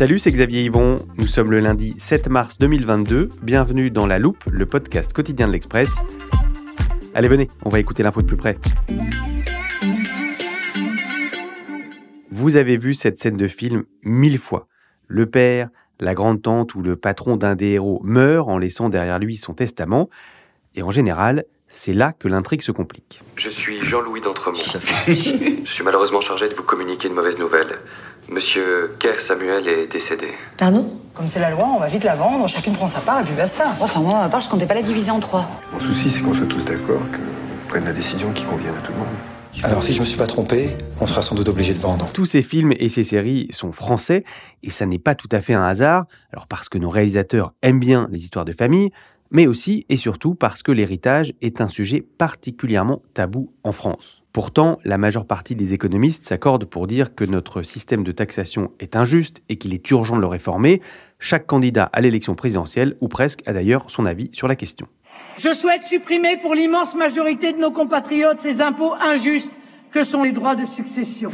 Salut, 0.00 0.18
c'est 0.18 0.32
Xavier 0.32 0.62
Yvon. 0.62 0.96
Nous 1.18 1.26
sommes 1.26 1.50
le 1.50 1.60
lundi 1.60 1.94
7 1.98 2.28
mars 2.30 2.56
2022. 2.58 3.28
Bienvenue 3.42 3.90
dans 3.90 4.06
La 4.06 4.18
Loupe, 4.18 4.42
le 4.50 4.64
podcast 4.64 5.12
quotidien 5.12 5.46
de 5.46 5.52
l'Express. 5.52 5.96
Allez, 7.14 7.28
venez, 7.28 7.50
on 7.66 7.68
va 7.68 7.80
écouter 7.80 8.02
l'info 8.02 8.22
de 8.22 8.26
plus 8.26 8.38
près. 8.38 8.56
Vous 12.30 12.56
avez 12.56 12.78
vu 12.78 12.94
cette 12.94 13.18
scène 13.18 13.36
de 13.36 13.46
film 13.46 13.84
mille 14.02 14.38
fois. 14.38 14.68
Le 15.06 15.26
père, 15.26 15.68
la 15.98 16.14
grande-tante 16.14 16.74
ou 16.74 16.80
le 16.80 16.96
patron 16.96 17.36
d'un 17.36 17.54
des 17.54 17.72
héros 17.72 18.00
meurt 18.02 18.48
en 18.48 18.56
laissant 18.56 18.88
derrière 18.88 19.18
lui 19.18 19.36
son 19.36 19.52
testament. 19.52 20.08
Et 20.74 20.82
en 20.82 20.90
général, 20.90 21.44
c'est 21.68 21.92
là 21.92 22.12
que 22.12 22.26
l'intrigue 22.26 22.62
se 22.62 22.72
complique. 22.72 23.20
Je 23.36 23.50
suis 23.50 23.84
Jean-Louis 23.84 24.22
d'Entremont. 24.22 24.56
Je 25.06 25.12
suis 25.12 25.84
malheureusement 25.84 26.22
chargé 26.22 26.48
de 26.48 26.54
vous 26.54 26.62
communiquer 26.62 27.08
une 27.08 27.14
mauvaise 27.14 27.38
nouvelle. 27.38 27.78
Monsieur 28.30 28.94
Kerr 29.00 29.18
Samuel 29.18 29.66
est 29.66 29.90
décédé. 29.90 30.28
Pardon? 30.56 30.86
Comme 31.14 31.26
c'est 31.26 31.40
la 31.40 31.50
loi, 31.50 31.68
on 31.74 31.80
va 31.80 31.88
vite 31.88 32.04
la 32.04 32.14
vendre, 32.14 32.48
chacune 32.48 32.74
prend 32.74 32.86
sa 32.86 33.00
part 33.00 33.20
et 33.20 33.24
puis 33.24 33.34
basta. 33.34 33.74
Enfin, 33.80 33.98
moi, 33.98 34.18
à 34.18 34.22
ma 34.22 34.28
part, 34.28 34.40
je 34.40 34.48
comptais 34.48 34.66
pas 34.66 34.74
la 34.74 34.82
diviser 34.82 35.10
en 35.10 35.18
trois. 35.18 35.44
Mon 35.72 35.80
souci, 35.80 36.12
c'est 36.14 36.22
qu'on 36.22 36.34
soit 36.36 36.46
tous 36.46 36.64
d'accord, 36.64 37.02
qu'on 37.10 37.68
prenne 37.68 37.84
la 37.86 37.92
décision 37.92 38.32
qui 38.32 38.44
convienne 38.44 38.76
à 38.76 38.86
tout 38.86 38.92
le 38.92 38.98
monde. 38.98 39.16
Alors 39.64 39.82
si 39.82 39.94
je 39.94 40.00
me 40.00 40.04
suis 40.04 40.16
pas 40.16 40.28
trompé, 40.28 40.78
on 41.00 41.08
sera 41.08 41.22
sans 41.22 41.34
doute 41.34 41.48
obligé 41.48 41.74
de 41.74 41.80
vendre. 41.80 42.08
Tous 42.12 42.24
ces 42.24 42.42
films 42.42 42.72
et 42.76 42.88
ces 42.88 43.02
séries 43.02 43.48
sont 43.50 43.72
français 43.72 44.22
et 44.62 44.70
ça 44.70 44.86
n'est 44.86 45.00
pas 45.00 45.16
tout 45.16 45.28
à 45.32 45.40
fait 45.40 45.54
un 45.54 45.64
hasard. 45.64 46.04
Alors 46.32 46.46
parce 46.46 46.68
que 46.68 46.78
nos 46.78 46.88
réalisateurs 46.88 47.52
aiment 47.62 47.80
bien 47.80 48.06
les 48.12 48.22
histoires 48.22 48.44
de 48.44 48.52
famille, 48.52 48.90
mais 49.30 49.46
aussi 49.46 49.86
et 49.88 49.96
surtout 49.96 50.34
parce 50.34 50.62
que 50.62 50.72
l'héritage 50.72 51.34
est 51.40 51.60
un 51.60 51.68
sujet 51.68 52.04
particulièrement 52.18 53.02
tabou 53.14 53.52
en 53.64 53.72
France. 53.72 54.22
Pourtant, 54.32 54.78
la 54.84 54.96
majeure 54.96 55.26
partie 55.26 55.56
des 55.56 55.74
économistes 55.74 56.24
s'accordent 56.24 56.64
pour 56.64 56.86
dire 56.86 57.14
que 57.16 57.24
notre 57.24 57.62
système 57.62 58.04
de 58.04 58.12
taxation 58.12 58.70
est 58.78 58.94
injuste 58.94 59.42
et 59.48 59.56
qu'il 59.56 59.74
est 59.74 59.90
urgent 59.90 60.14
de 60.14 60.20
le 60.20 60.28
réformer. 60.28 60.80
Chaque 61.18 61.46
candidat 61.46 61.90
à 61.92 62.00
l'élection 62.00 62.36
présidentielle, 62.36 62.96
ou 63.00 63.08
presque, 63.08 63.40
a 63.46 63.52
d'ailleurs 63.52 63.86
son 63.88 64.06
avis 64.06 64.30
sur 64.32 64.46
la 64.46 64.54
question. 64.54 64.86
Je 65.36 65.52
souhaite 65.52 65.82
supprimer 65.82 66.36
pour 66.36 66.54
l'immense 66.54 66.94
majorité 66.94 67.52
de 67.52 67.58
nos 67.58 67.72
compatriotes 67.72 68.38
ces 68.38 68.60
impôts 68.60 68.94
injustes 69.00 69.50
que 69.90 70.04
sont 70.04 70.22
les 70.22 70.32
droits 70.32 70.54
de 70.54 70.64
succession. 70.64 71.32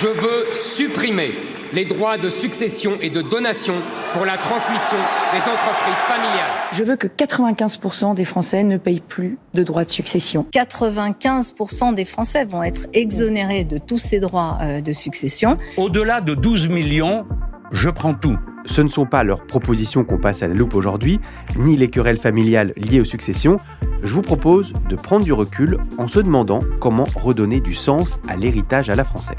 Je 0.00 0.08
veux 0.08 0.54
supprimer 0.54 1.32
les 1.72 1.84
droits 1.84 2.18
de 2.18 2.28
succession 2.28 2.92
et 3.00 3.10
de 3.10 3.22
donation 3.22 3.74
pour 4.12 4.24
la 4.24 4.36
transmission 4.36 4.96
des 5.32 5.38
entreprises 5.38 6.02
familiales. 6.06 6.50
Je 6.72 6.82
veux 6.82 6.96
que 6.96 7.06
95% 7.06 8.14
des 8.14 8.24
Français 8.24 8.64
ne 8.64 8.76
payent 8.76 9.02
plus 9.06 9.38
de 9.54 9.62
droits 9.62 9.84
de 9.84 9.90
succession. 9.90 10.46
95% 10.52 11.94
des 11.94 12.04
Français 12.04 12.44
vont 12.44 12.62
être 12.62 12.86
exonérés 12.92 13.64
de 13.64 13.78
tous 13.78 13.98
ces 13.98 14.20
droits 14.20 14.58
euh, 14.62 14.80
de 14.80 14.92
succession. 14.92 15.56
Au-delà 15.76 16.20
de 16.20 16.34
12 16.34 16.68
millions, 16.68 17.24
je 17.70 17.88
prends 17.88 18.14
tout. 18.14 18.36
Ce 18.66 18.82
ne 18.82 18.88
sont 18.88 19.06
pas 19.06 19.24
leurs 19.24 19.46
propositions 19.46 20.04
qu'on 20.04 20.18
passe 20.18 20.42
à 20.42 20.48
la 20.48 20.54
loupe 20.54 20.74
aujourd'hui, 20.74 21.20
ni 21.56 21.76
les 21.76 21.88
querelles 21.88 22.18
familiales 22.18 22.72
liées 22.76 23.00
aux 23.00 23.04
successions. 23.04 23.58
Je 24.02 24.12
vous 24.14 24.22
propose 24.22 24.72
de 24.88 24.96
prendre 24.96 25.24
du 25.24 25.32
recul 25.32 25.78
en 25.98 26.08
se 26.08 26.18
demandant 26.18 26.60
comment 26.80 27.06
redonner 27.16 27.60
du 27.60 27.74
sens 27.74 28.18
à 28.28 28.36
l'héritage 28.36 28.90
à 28.90 28.94
la 28.94 29.04
française. 29.04 29.36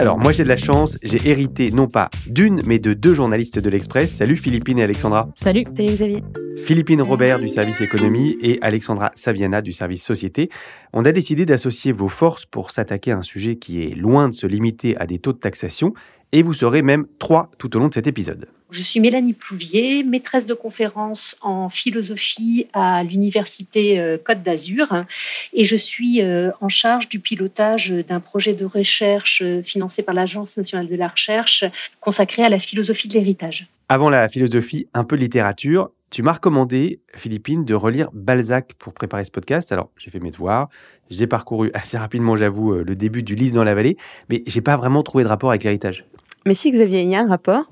Alors, 0.00 0.16
moi 0.16 0.30
j'ai 0.30 0.44
de 0.44 0.48
la 0.48 0.56
chance, 0.56 0.96
j'ai 1.02 1.28
hérité 1.28 1.72
non 1.72 1.88
pas 1.88 2.08
d'une, 2.28 2.62
mais 2.64 2.78
de 2.78 2.94
deux 2.94 3.14
journalistes 3.14 3.58
de 3.58 3.68
l'Express. 3.68 4.14
Salut 4.14 4.36
Philippine 4.36 4.78
et 4.78 4.84
Alexandra. 4.84 5.28
Salut, 5.34 5.64
salut 5.76 5.88
Xavier. 5.88 6.22
Philippine 6.56 7.02
Robert 7.02 7.40
du 7.40 7.48
service 7.48 7.80
économie 7.80 8.36
et 8.40 8.60
Alexandra 8.62 9.10
Saviana 9.16 9.60
du 9.60 9.72
service 9.72 10.04
société. 10.04 10.50
On 10.92 11.04
a 11.04 11.10
décidé 11.10 11.46
d'associer 11.46 11.90
vos 11.90 12.06
forces 12.06 12.46
pour 12.46 12.70
s'attaquer 12.70 13.10
à 13.10 13.18
un 13.18 13.22
sujet 13.24 13.56
qui 13.56 13.82
est 13.82 13.96
loin 13.96 14.28
de 14.28 14.34
se 14.34 14.46
limiter 14.46 14.96
à 14.98 15.06
des 15.06 15.18
taux 15.18 15.32
de 15.32 15.38
taxation, 15.38 15.94
et 16.32 16.42
vous 16.42 16.54
serez 16.54 16.82
même 16.82 17.06
trois 17.18 17.50
tout 17.58 17.76
au 17.76 17.80
long 17.80 17.88
de 17.88 17.94
cet 17.94 18.06
épisode. 18.06 18.48
Je 18.70 18.82
suis 18.82 19.00
Mélanie 19.00 19.32
Plouvier, 19.32 20.02
maîtresse 20.04 20.44
de 20.44 20.52
conférences 20.52 21.38
en 21.40 21.70
philosophie 21.70 22.66
à 22.74 23.02
l'Université 23.02 23.98
euh, 23.98 24.18
Côte 24.22 24.42
d'Azur 24.42 25.04
et 25.54 25.64
je 25.64 25.74
suis 25.74 26.20
euh, 26.20 26.50
en 26.60 26.68
charge 26.68 27.08
du 27.08 27.18
pilotage 27.18 27.90
d'un 28.06 28.20
projet 28.20 28.52
de 28.52 28.66
recherche 28.66 29.40
euh, 29.42 29.62
financé 29.62 30.02
par 30.02 30.14
l'Agence 30.14 30.58
nationale 30.58 30.86
de 30.86 30.96
la 30.96 31.08
recherche 31.08 31.64
consacré 32.00 32.44
à 32.44 32.50
la 32.50 32.58
philosophie 32.58 33.08
de 33.08 33.14
l'héritage. 33.14 33.68
Avant 33.88 34.10
la 34.10 34.28
philosophie, 34.28 34.86
un 34.92 35.04
peu 35.04 35.16
de 35.16 35.22
littérature. 35.22 35.90
Tu 36.10 36.22
m'as 36.22 36.32
recommandé, 36.32 37.00
Philippine, 37.14 37.64
de 37.64 37.74
relire 37.74 38.08
Balzac 38.12 38.74
pour 38.78 38.92
préparer 38.94 39.24
ce 39.24 39.30
podcast. 39.30 39.72
Alors, 39.72 39.90
j'ai 39.98 40.10
fait 40.10 40.20
mes 40.20 40.30
devoirs. 40.30 40.68
J'ai 41.10 41.26
parcouru 41.26 41.70
assez 41.74 41.98
rapidement, 41.98 42.34
j'avoue, 42.34 42.72
le 42.72 42.94
début 42.94 43.22
du 43.22 43.34
Lys 43.34 43.52
dans 43.52 43.64
la 43.64 43.74
vallée, 43.74 43.98
mais 44.30 44.42
j'ai 44.46 44.62
pas 44.62 44.78
vraiment 44.78 45.02
trouvé 45.02 45.24
de 45.24 45.28
rapport 45.28 45.50
avec 45.50 45.64
l'héritage. 45.64 46.06
Mais 46.46 46.54
si 46.54 46.70
Xavier, 46.70 47.02
il 47.02 47.10
y 47.10 47.14
a 47.14 47.20
un 47.20 47.28
rapport, 47.28 47.68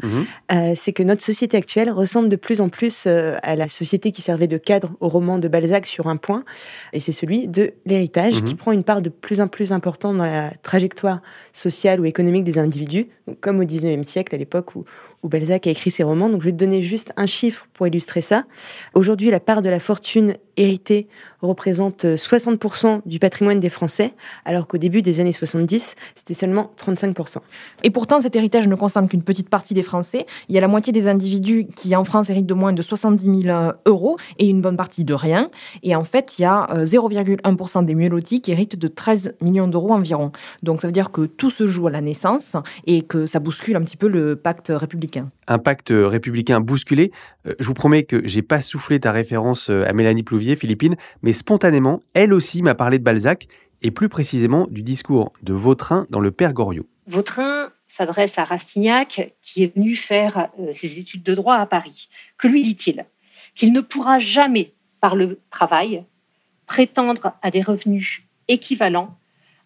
euh, 0.52 0.72
c'est 0.74 0.92
que 0.92 1.02
notre 1.02 1.22
société 1.22 1.56
actuelle 1.56 1.90
ressemble 1.90 2.28
de 2.28 2.36
plus 2.36 2.60
en 2.60 2.68
plus 2.68 3.06
euh, 3.06 3.36
à 3.42 3.56
la 3.56 3.68
société 3.68 4.12
qui 4.12 4.22
servait 4.22 4.48
de 4.48 4.58
cadre 4.58 4.92
au 5.00 5.08
roman 5.08 5.38
de 5.38 5.48
Balzac 5.48 5.86
sur 5.86 6.08
un 6.08 6.16
point, 6.16 6.44
et 6.92 7.00
c'est 7.00 7.12
celui 7.12 7.48
de 7.48 7.72
l'héritage 7.86 8.42
qui 8.42 8.54
prend 8.54 8.72
une 8.72 8.84
part 8.84 9.02
de 9.02 9.08
plus 9.08 9.40
en 9.40 9.48
plus 9.48 9.72
importante 9.72 10.16
dans 10.16 10.26
la 10.26 10.50
trajectoire 10.62 11.22
sociale 11.52 12.00
ou 12.00 12.04
économique 12.04 12.44
des 12.44 12.58
individus, 12.58 13.06
donc 13.26 13.40
comme 13.40 13.60
au 13.60 13.64
19e 13.64 14.04
siècle, 14.04 14.34
à 14.34 14.38
l'époque 14.38 14.74
où, 14.76 14.84
où 15.22 15.28
Balzac 15.28 15.66
a 15.66 15.70
écrit 15.70 15.90
ses 15.90 16.02
romans. 16.02 16.28
Donc 16.28 16.40
je 16.40 16.46
vais 16.46 16.52
te 16.52 16.56
donner 16.56 16.82
juste 16.82 17.12
un 17.16 17.26
chiffre 17.26 17.66
pour 17.72 17.86
illustrer 17.86 18.20
ça. 18.20 18.44
Aujourd'hui, 18.94 19.30
la 19.30 19.40
part 19.40 19.62
de 19.62 19.68
la 19.68 19.80
fortune 19.80 20.36
héritée 20.56 21.06
représente 21.42 22.04
60% 22.04 23.02
du 23.04 23.18
patrimoine 23.18 23.60
des 23.60 23.68
Français, 23.68 24.14
alors 24.44 24.66
qu'au 24.66 24.78
début 24.78 25.02
des 25.02 25.20
années 25.20 25.32
70, 25.32 25.94
c'était 26.14 26.34
seulement 26.34 26.72
35%. 26.78 27.38
Et 27.82 27.90
pourtant, 27.90 28.20
cet 28.20 28.36
héritage 28.36 28.66
ne 28.66 28.74
concerne 28.74 29.08
qu'une 29.08 29.22
petite 29.22 29.48
partie 29.48 29.74
des 29.74 29.82
Français. 29.82 30.26
Il 30.48 30.54
y 30.54 30.58
a 30.58 30.60
la 30.60 30.68
moitié 30.68 30.92
des 30.92 31.08
individus 31.08 31.66
qui, 31.76 31.94
en 31.94 32.04
France, 32.04 32.30
héritent 32.30 32.46
de 32.46 32.54
moins 32.54 32.72
de 32.72 32.82
70 32.82 33.42
000 33.42 33.72
euros 33.84 34.16
et 34.38 34.48
une 34.48 34.60
bonne 34.60 34.76
partie 34.76 35.04
de 35.04 35.14
rien. 35.14 35.50
Et 35.82 35.94
en 35.94 36.04
fait, 36.04 36.38
il 36.38 36.42
y 36.42 36.44
a 36.46 36.66
0,1% 36.72 37.84
des 37.84 37.94
mulotis 37.94 38.40
qui 38.40 38.52
héritent 38.52 38.78
de 38.78 38.88
13 38.88 39.34
millions 39.40 39.68
d'euros 39.68 39.92
environ. 39.92 40.32
Donc 40.62 40.80
ça 40.80 40.88
veut 40.88 40.92
dire 40.92 41.12
que 41.12 41.26
tout 41.26 41.50
se 41.50 41.66
joue 41.66 41.86
à 41.86 41.90
la 41.90 42.00
naissance 42.00 42.56
et 42.86 43.02
que 43.02 43.26
ça 43.26 43.38
bouscule 43.38 43.76
un 43.76 43.82
petit 43.82 43.96
peu 43.96 44.08
le 44.08 44.36
pacte 44.36 44.72
républicain. 44.74 45.15
Un 45.46 45.58
pacte 45.58 45.92
républicain 45.92 46.60
bousculé. 46.60 47.12
Je 47.44 47.66
vous 47.66 47.74
promets 47.74 48.02
que 48.02 48.26
j'ai 48.26 48.42
pas 48.42 48.60
soufflé 48.60 49.00
ta 49.00 49.12
référence 49.12 49.70
à 49.70 49.92
Mélanie 49.92 50.22
Plouvier, 50.22 50.56
Philippine, 50.56 50.96
mais 51.22 51.32
spontanément, 51.32 52.00
elle 52.14 52.32
aussi 52.32 52.62
m'a 52.62 52.74
parlé 52.74 52.98
de 52.98 53.04
Balzac, 53.04 53.48
et 53.82 53.90
plus 53.90 54.08
précisément 54.08 54.66
du 54.70 54.82
discours 54.82 55.32
de 55.42 55.52
Vautrin 55.52 56.06
dans 56.10 56.20
Le 56.20 56.30
Père 56.30 56.52
Goriot. 56.52 56.88
Vautrin 57.06 57.70
s'adresse 57.86 58.38
à 58.38 58.44
Rastignac, 58.44 59.34
qui 59.42 59.62
est 59.62 59.74
venu 59.74 59.94
faire 59.94 60.48
euh, 60.58 60.72
ses 60.72 60.98
études 60.98 61.22
de 61.22 61.34
droit 61.34 61.56
à 61.56 61.66
Paris. 61.66 62.08
Que 62.38 62.48
lui 62.48 62.62
dit-il? 62.62 63.04
Qu'il 63.54 63.72
ne 63.72 63.80
pourra 63.80 64.18
jamais, 64.18 64.74
par 65.00 65.14
le 65.14 65.40
travail, 65.50 66.04
prétendre 66.66 67.34
à 67.42 67.50
des 67.50 67.62
revenus 67.62 68.22
équivalents 68.48 69.16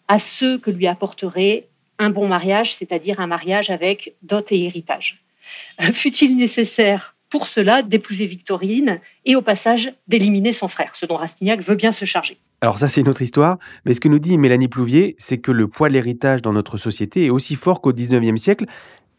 à 0.08 0.18
ceux 0.18 0.58
que 0.58 0.70
lui 0.70 0.86
apporterait 0.86 1.68
un 1.98 2.10
bon 2.10 2.28
mariage, 2.28 2.74
c'est-à-dire 2.74 3.20
un 3.20 3.26
mariage 3.26 3.70
avec 3.70 4.16
dot 4.22 4.50
et 4.52 4.64
héritage. 4.64 5.22
Fut-il 5.92 6.36
nécessaire 6.36 7.16
pour 7.28 7.46
cela 7.46 7.82
d'épouser 7.82 8.26
Victorine 8.26 9.00
et 9.24 9.36
au 9.36 9.42
passage 9.42 9.92
d'éliminer 10.08 10.52
son 10.52 10.68
frère, 10.68 10.92
ce 10.94 11.06
dont 11.06 11.16
Rastignac 11.16 11.60
veut 11.60 11.76
bien 11.76 11.92
se 11.92 12.04
charger? 12.04 12.38
Alors 12.60 12.78
ça, 12.78 12.88
c'est 12.88 13.00
une 13.00 13.08
autre 13.08 13.22
histoire, 13.22 13.58
mais 13.84 13.94
ce 13.94 14.00
que 14.00 14.08
nous 14.08 14.18
dit 14.18 14.36
Mélanie 14.36 14.68
Plouvier, 14.68 15.14
c'est 15.18 15.38
que 15.38 15.52
le 15.52 15.68
poids 15.68 15.88
de 15.88 15.94
l'héritage 15.94 16.42
dans 16.42 16.52
notre 16.52 16.76
société 16.76 17.24
est 17.24 17.30
aussi 17.30 17.54
fort 17.54 17.80
qu'au 17.80 17.92
19e 17.92 18.36
siècle, 18.36 18.66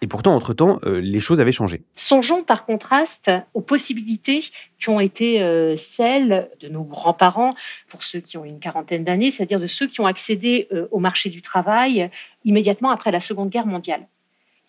et 0.03 0.07
pourtant, 0.07 0.35
entre-temps, 0.35 0.79
euh, 0.83 0.99
les 0.99 1.19
choses 1.19 1.39
avaient 1.39 1.51
changé. 1.51 1.83
Songeons 1.95 2.43
par 2.43 2.65
contraste 2.65 3.29
aux 3.53 3.61
possibilités 3.61 4.43
qui 4.79 4.89
ont 4.89 4.99
été 4.99 5.43
euh, 5.43 5.77
celles 5.77 6.49
de 6.59 6.67
nos 6.69 6.83
grands-parents, 6.83 7.53
pour 7.87 8.01
ceux 8.01 8.19
qui 8.19 8.35
ont 8.37 8.43
une 8.43 8.59
quarantaine 8.59 9.03
d'années, 9.03 9.29
c'est-à-dire 9.29 9.59
de 9.59 9.67
ceux 9.67 9.85
qui 9.85 10.01
ont 10.01 10.07
accédé 10.07 10.67
euh, 10.73 10.87
au 10.89 10.99
marché 10.99 11.29
du 11.29 11.43
travail 11.43 12.09
immédiatement 12.45 12.89
après 12.89 13.11
la 13.11 13.19
Seconde 13.19 13.49
Guerre 13.49 13.67
mondiale. 13.67 14.07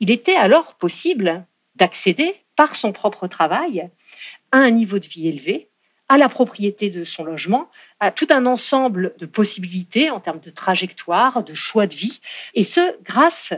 Il 0.03 0.11
était 0.11 0.35
alors 0.35 0.75
possible 0.75 1.47
d'accéder 1.77 2.35
par 2.57 2.75
son 2.75 2.91
propre 2.91 3.29
travail 3.29 3.89
à 4.51 4.59
un 4.59 4.73
niveau 4.73 4.99
de 4.99 5.07
vie 5.07 5.29
élevé, 5.29 5.69
à 6.09 6.19
la 6.19 6.29
propriété 6.29 6.91
de 6.91 7.05
son 7.05 7.23
logement, 7.23 7.71
à 8.01 8.11
tout 8.11 8.27
un 8.31 8.45
ensemble 8.47 9.15
de 9.21 9.27
possibilités 9.27 10.11
en 10.11 10.19
termes 10.19 10.41
de 10.41 10.51
trajectoire, 10.51 11.45
de 11.45 11.55
choix 11.55 11.87
de 11.87 11.95
vie, 11.95 12.19
et 12.55 12.65
ce, 12.65 13.01
grâce 13.05 13.55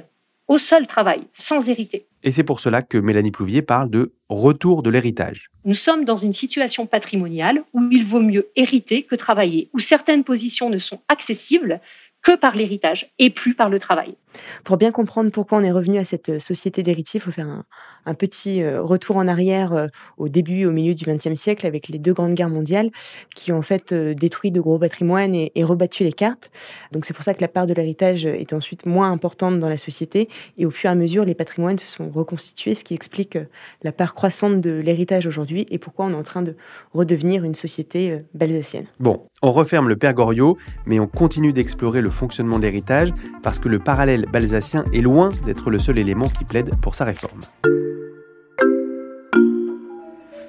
au 0.46 0.58
seul 0.58 0.86
travail, 0.86 1.22
sans 1.32 1.70
hériter. 1.70 2.04
Et 2.22 2.30
c'est 2.30 2.44
pour 2.44 2.60
cela 2.60 2.82
que 2.82 2.98
Mélanie 2.98 3.30
Plouvier 3.30 3.62
parle 3.62 3.88
de 3.88 4.12
retour 4.28 4.82
de 4.82 4.90
l'héritage. 4.90 5.50
Nous 5.64 5.72
sommes 5.72 6.04
dans 6.04 6.18
une 6.18 6.34
situation 6.34 6.84
patrimoniale 6.84 7.64
où 7.72 7.80
il 7.90 8.04
vaut 8.04 8.20
mieux 8.20 8.50
hériter 8.54 9.04
que 9.04 9.14
travailler, 9.14 9.70
où 9.72 9.78
certaines 9.78 10.24
positions 10.24 10.68
ne 10.68 10.76
sont 10.76 11.00
accessibles 11.08 11.80
que 12.24 12.36
par 12.36 12.56
l'héritage 12.56 13.12
et 13.18 13.30
plus 13.30 13.54
par 13.54 13.68
le 13.68 13.78
travail. 13.78 14.16
Pour 14.64 14.76
bien 14.76 14.90
comprendre 14.90 15.30
pourquoi 15.30 15.58
on 15.58 15.62
est 15.62 15.70
revenu 15.70 15.98
à 15.98 16.04
cette 16.04 16.40
société 16.40 16.82
d'héritiers, 16.82 17.18
il 17.18 17.22
faut 17.22 17.30
faire 17.30 17.62
un, 18.06 18.14
petit 18.14 18.62
euh, 18.62 18.82
retour 18.82 19.16
en 19.16 19.28
arrière 19.28 19.72
euh, 19.72 19.86
au 20.16 20.28
début, 20.28 20.64
au 20.64 20.70
milieu 20.70 20.94
du 20.94 21.04
XXe 21.04 21.34
siècle, 21.34 21.66
avec 21.66 21.88
les 21.88 21.98
deux 21.98 22.12
grandes 22.12 22.34
guerres 22.34 22.48
mondiales, 22.48 22.90
qui 23.34 23.52
ont 23.52 23.58
en 23.58 23.62
fait 23.62 23.92
euh, 23.92 24.14
détruit 24.14 24.50
de 24.50 24.60
gros 24.60 24.78
patrimoines 24.78 25.34
et, 25.34 25.52
rebattu 25.64 26.04
les 26.04 26.12
cartes. 26.12 26.50
Donc 26.92 27.04
c'est 27.04 27.14
pour 27.14 27.24
ça 27.24 27.34
que 27.34 27.40
la 27.40 27.48
part 27.48 27.66
de 27.66 27.74
l'héritage 27.74 28.26
est 28.26 28.52
ensuite 28.52 28.86
moins 28.86 29.10
importante 29.10 29.58
dans 29.58 29.68
la 29.68 29.78
société, 29.78 30.28
et 30.58 30.66
au 30.66 30.70
fur 30.70 30.90
et 30.90 30.92
à 30.92 30.96
mesure, 30.96 31.24
les 31.24 31.34
patrimoines 31.34 31.78
se 31.78 31.86
sont 31.86 32.10
reconstitués, 32.10 32.74
ce 32.74 32.84
qui 32.84 32.94
explique 32.94 33.38
la 33.82 33.92
part 33.92 34.14
croissante 34.14 34.60
de 34.60 34.80
l'héritage 34.80 35.26
aujourd'hui 35.26 35.66
et 35.70 35.78
pourquoi 35.78 36.06
on 36.06 36.10
est 36.10 36.16
en 36.16 36.22
train 36.22 36.42
de 36.42 36.56
redevenir 36.92 37.44
une 37.44 37.54
société 37.54 38.22
balsacienne. 38.34 38.86
Bon, 39.00 39.26
on 39.44 39.52
referme 39.52 39.90
le 39.90 39.96
Père 39.96 40.14
Goriot, 40.14 40.56
mais 40.86 40.98
on 40.98 41.06
continue 41.06 41.52
d'explorer 41.52 42.00
le 42.00 42.08
fonctionnement 42.08 42.56
de 42.56 42.62
l'héritage 42.62 43.12
parce 43.42 43.58
que 43.58 43.68
le 43.68 43.78
parallèle 43.78 44.26
balsacien 44.32 44.84
est 44.94 45.02
loin 45.02 45.30
d'être 45.44 45.68
le 45.70 45.78
seul 45.78 45.98
élément 45.98 46.28
qui 46.28 46.44
plaide 46.44 46.74
pour 46.80 46.94
sa 46.94 47.04
réforme. 47.04 47.40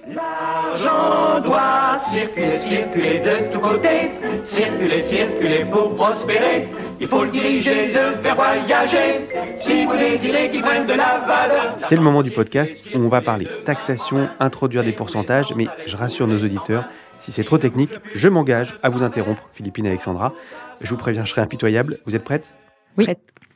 L'argent 0.08 1.42
doit 1.44 2.00
circuler, 2.10 2.58
circuler 2.58 3.20
de 3.20 3.54
tous 3.54 3.60
côtés, 3.60 4.12
circuler, 4.46 5.04
circuler 5.04 5.66
pour 5.70 5.94
prospérer. 5.96 6.70
Il 7.02 7.08
faut 7.08 7.26
le 7.26 7.32
diriger, 7.32 7.88
le 7.88 8.16
faire 8.24 8.36
voyager. 8.36 9.28
Si 9.60 9.86
vous 9.86 9.98
désirez 9.98 10.50
qu'il 10.52 10.62
prenne 10.62 10.88
de 10.88 10.94
la 10.94 11.22
valeur. 11.28 11.74
C'est 11.76 11.98
le 11.98 12.02
moment 12.02 12.24
du 12.24 12.32
podcast 12.32 12.82
où 12.96 13.00
on 13.00 13.10
va 13.10 13.20
parler 13.22 13.48
taxation, 13.66 14.30
introduire 14.40 14.86
des 14.86 14.94
pourcentages, 14.94 15.54
mais 15.58 15.68
je 15.86 15.98
rassure 15.98 16.28
nos 16.28 16.38
auditeurs, 16.38 16.86
si 17.20 17.32
c'est 17.32 17.44
trop 17.44 17.58
technique, 17.58 17.92
je 18.14 18.28
m'engage 18.28 18.76
à 18.84 18.90
vous 18.90 19.04
interrompre, 19.04 19.50
Philippine 19.54 19.88
Alexandra. 19.88 20.34
Je 20.82 20.90
vous 20.90 20.98
préviens, 20.98 21.26
je 21.26 21.32
serai 21.32 21.42
impitoyable. 21.42 22.00
Vous 22.06 22.16
êtes 22.16 22.24
prête? 22.24 22.54
Oui. 22.98 23.08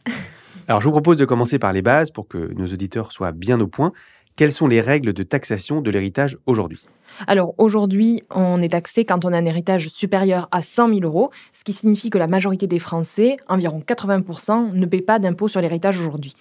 Alors, 0.67 0.81
je 0.81 0.85
vous 0.85 0.91
propose 0.91 1.17
de 1.17 1.25
commencer 1.25 1.59
par 1.59 1.73
les 1.73 1.81
bases 1.81 2.11
pour 2.11 2.27
que 2.27 2.53
nos 2.53 2.67
auditeurs 2.67 3.11
soient 3.11 3.31
bien 3.31 3.59
au 3.59 3.67
point. 3.67 3.91
Quelles 4.35 4.53
sont 4.53 4.67
les 4.67 4.81
règles 4.81 5.13
de 5.13 5.23
taxation 5.23 5.81
de 5.81 5.91
l'héritage 5.91 6.37
aujourd'hui? 6.45 6.83
Alors 7.27 7.53
aujourd'hui, 7.57 8.23
on 8.29 8.61
est 8.61 8.69
taxé 8.69 9.03
quand 9.03 9.25
on 9.25 9.33
a 9.33 9.37
un 9.37 9.45
héritage 9.45 9.89
supérieur 9.89 10.47
à 10.51 10.61
100 10.61 10.89
000 10.89 10.99
euros, 11.01 11.31
ce 11.51 11.63
qui 11.63 11.73
signifie 11.73 12.09
que 12.09 12.17
la 12.17 12.27
majorité 12.27 12.67
des 12.67 12.79
Français, 12.79 13.37
environ 13.47 13.83
80%, 13.85 14.71
ne 14.71 14.85
paient 14.85 15.01
pas 15.01 15.19
d'impôt 15.19 15.47
sur 15.47 15.59
l'héritage 15.59 15.99
aujourd'hui. 15.99 16.35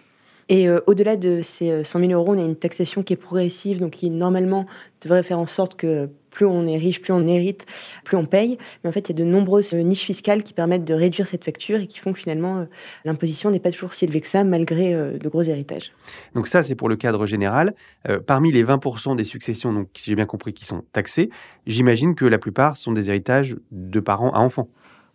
Et 0.49 0.69
euh, 0.69 0.81
au-delà 0.87 1.17
de 1.17 1.41
ces 1.43 1.85
100 1.85 1.99
euh, 1.99 2.07
000 2.07 2.13
euros, 2.21 2.35
on 2.35 2.39
a 2.39 2.45
une 2.45 2.57
taxation 2.57 3.03
qui 3.03 3.13
est 3.13 3.17
progressive, 3.17 3.81
donc 3.81 3.93
qui 3.93 4.11
normalement 4.11 4.67
devrait 5.03 5.23
faire 5.23 5.39
en 5.39 5.47
sorte 5.47 5.77
que 5.77 6.09
plus 6.31 6.47
on 6.47 6.67
est 6.67 6.77
riche, 6.77 7.03
plus 7.03 7.13
on 7.13 7.27
hérite, 7.27 7.67
plus 8.05 8.17
on 8.17 8.25
paye. 8.25 8.59
Mais 8.83 8.89
en 8.89 8.93
fait, 8.93 9.09
il 9.09 9.19
y 9.19 9.21
a 9.21 9.25
de 9.25 9.31
nombreuses 9.31 9.75
euh, 9.75 9.81
niches 9.81 10.05
fiscales 10.05 10.43
qui 10.43 10.55
permettent 10.55 10.85
de 10.85 10.95
réduire 10.95 11.27
cette 11.27 11.45
facture 11.45 11.81
et 11.81 11.87
qui 11.87 11.99
font 11.99 12.13
que 12.13 12.19
finalement, 12.19 12.67
l'imposition 13.05 13.51
n'est 13.51 13.59
pas 13.59 13.71
toujours 13.71 13.93
si 13.93 14.05
élevée 14.05 14.21
que 14.21 14.27
ça, 14.27 14.45
malgré 14.45 14.95
de 14.95 15.29
gros 15.29 15.43
héritages. 15.43 15.93
Donc 16.35 16.47
ça, 16.47 16.63
c'est 16.63 16.75
pour 16.75 16.89
le 16.89 16.97
cadre 16.97 17.27
général. 17.27 17.75
parmi 18.27 18.53
les 18.53 18.65
20% 18.65 19.17
des 19.17 19.25
successions, 19.25 19.73
donc, 19.73 19.89
si 19.95 20.11
j'ai 20.11 20.17
bien 20.17 20.27
compris, 20.27 20.53
qui 20.53 20.65
sont 20.65 20.83
taxées, 20.93 21.31
j'imagine 21.67 22.15
que 22.15 22.25
la 22.25 22.39
plupart 22.39 22.77
sont 22.77 22.93
des 22.93 23.09
héritages 23.09 23.57
de 23.73 24.01
parents 24.01 24.31
à 24.31 24.39
enfants. 24.39 24.69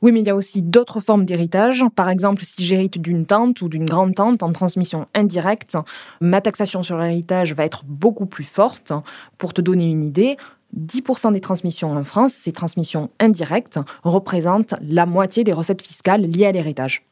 Oui, 0.03 0.11
mais 0.11 0.19
il 0.19 0.27
y 0.27 0.29
a 0.29 0.35
aussi 0.35 0.61
d'autres 0.61 1.00
formes 1.00 1.23
d'héritage. 1.23 1.85
Par 1.95 2.09
exemple, 2.09 2.44
si 2.44 2.65
j'hérite 2.65 3.00
d'une 3.00 3.25
tante 3.25 3.61
ou 3.61 3.69
d'une 3.69 3.85
grande-tante 3.85 4.44
en 4.44 4.51
transmission 4.51 5.07
indirecte, 5.13 5.77
ma 6.19 6.41
taxation 6.41 6.83
sur 6.83 6.97
l'héritage 6.97 7.53
va 7.53 7.63
être 7.63 7.85
beaucoup 7.85 8.25
plus 8.25 8.44
forte. 8.44 8.91
Pour 9.38 9.53
te 9.53 9.61
donner 9.61 9.89
une 9.89 10.03
idée, 10.03 10.35
10% 10.77 11.31
des 11.31 11.39
transmissions 11.39 11.94
en 11.95 12.03
France, 12.03 12.33
ces 12.33 12.51
transmissions 12.51 13.11
indirectes, 13.21 13.79
représentent 14.03 14.75
la 14.81 15.05
moitié 15.05 15.45
des 15.45 15.53
recettes 15.53 15.81
fiscales 15.81 16.23
liées 16.23 16.47
à 16.47 16.51
l'héritage. 16.51 17.05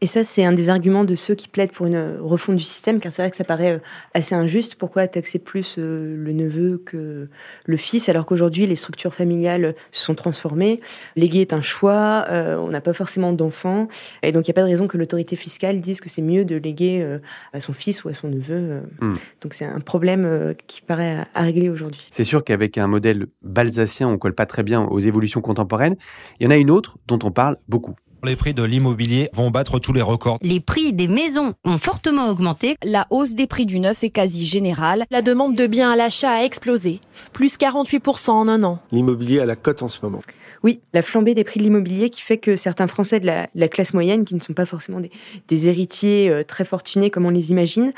Et 0.00 0.06
ça, 0.06 0.22
c'est 0.22 0.44
un 0.44 0.52
des 0.52 0.68
arguments 0.68 1.04
de 1.04 1.16
ceux 1.16 1.34
qui 1.34 1.48
plaident 1.48 1.72
pour 1.72 1.86
une 1.86 2.18
refonte 2.20 2.54
du 2.54 2.62
système, 2.62 3.00
car 3.00 3.12
c'est 3.12 3.22
vrai 3.22 3.30
que 3.30 3.36
ça 3.36 3.44
paraît 3.44 3.74
euh, 3.74 3.78
assez 4.14 4.34
injuste. 4.34 4.76
Pourquoi 4.76 5.08
taxer 5.08 5.40
plus 5.40 5.74
euh, 5.78 6.16
le 6.16 6.32
neveu 6.32 6.80
que 6.84 7.28
le 7.66 7.76
fils, 7.76 8.08
alors 8.08 8.24
qu'aujourd'hui, 8.24 8.66
les 8.66 8.76
structures 8.76 9.12
familiales 9.12 9.74
se 9.90 10.04
sont 10.04 10.14
transformées? 10.14 10.80
Léguer 11.16 11.40
est 11.40 11.52
un 11.52 11.62
choix, 11.62 12.26
euh, 12.30 12.56
on 12.58 12.68
n'a 12.68 12.80
pas 12.80 12.92
forcément 12.92 13.32
d'enfants, 13.32 13.88
et 14.22 14.30
donc 14.30 14.46
il 14.46 14.50
n'y 14.50 14.52
a 14.52 14.54
pas 14.54 14.62
de 14.62 14.68
raison 14.68 14.86
que 14.86 14.96
l'autorité 14.96 15.34
fiscale 15.34 15.80
dise 15.80 16.00
que 16.00 16.08
c'est 16.08 16.22
mieux 16.22 16.44
de 16.44 16.56
léguer 16.56 17.18
à 17.52 17.60
son 17.60 17.72
fils 17.72 18.04
ou 18.04 18.08
à 18.08 18.14
son 18.14 18.28
neveu. 18.28 18.82
Hmm. 19.00 19.14
Donc 19.40 19.54
c'est 19.54 19.64
un 19.64 19.80
problème 19.80 20.54
qui 20.66 20.80
paraît 20.80 21.26
à, 21.34 21.42
régler 21.42 21.70
aujourd'hui. 21.70 22.08
C'est 22.12 22.24
sûr 22.24 22.44
qu'avec 22.44 22.78
un 22.78 22.86
modèle 22.86 23.26
balsacien, 23.42 24.08
on 24.08 24.18
colle 24.18 24.34
pas 24.34 24.46
très 24.46 24.62
bien 24.62 24.82
aux 24.84 25.00
évolutions 25.00 25.40
contemporaines. 25.40 25.96
Il 26.38 26.44
y 26.44 26.46
en 26.46 26.50
a 26.50 26.56
une 26.56 26.70
autre 26.70 26.98
dont 27.06 27.18
on 27.22 27.30
parle 27.30 27.56
beaucoup. 27.68 27.96
Les 28.24 28.34
prix 28.34 28.52
de 28.52 28.64
l'immobilier 28.64 29.28
vont 29.32 29.50
battre 29.50 29.78
tous 29.78 29.92
les 29.92 30.02
records. 30.02 30.38
Les 30.42 30.58
prix 30.58 30.92
des 30.92 31.06
maisons 31.06 31.54
ont 31.64 31.78
fortement 31.78 32.28
augmenté. 32.28 32.76
La 32.82 33.06
hausse 33.10 33.34
des 33.34 33.46
prix 33.46 33.64
du 33.64 33.78
neuf 33.78 34.02
est 34.02 34.10
quasi 34.10 34.44
générale. 34.44 35.04
La 35.12 35.22
demande 35.22 35.54
de 35.54 35.66
biens 35.68 35.92
à 35.92 35.96
l'achat 35.96 36.32
a 36.32 36.42
explosé, 36.42 37.00
plus 37.32 37.56
48% 37.56 38.30
en 38.30 38.48
un 38.48 38.64
an. 38.64 38.80
L'immobilier 38.90 39.38
à 39.38 39.46
la 39.46 39.54
cote 39.54 39.82
en 39.82 39.88
ce 39.88 40.00
moment. 40.02 40.20
Oui, 40.64 40.80
la 40.92 41.02
flambée 41.02 41.34
des 41.34 41.44
prix 41.44 41.60
de 41.60 41.64
l'immobilier 41.64 42.10
qui 42.10 42.20
fait 42.20 42.38
que 42.38 42.56
certains 42.56 42.88
Français 42.88 43.20
de 43.20 43.26
la, 43.26 43.68
classe 43.68 43.94
moyenne, 43.94 44.24
qui 44.24 44.34
ne 44.34 44.40
sont 44.40 44.52
pas 44.52 44.66
forcément 44.66 45.00
des, 45.00 45.68
héritiers 45.68 46.28
euh, 46.28 46.42
très 46.42 46.64
fortunés 46.64 47.10
comme 47.10 47.24
on 47.24 47.30
les 47.30 47.52
imagine, 47.52 47.92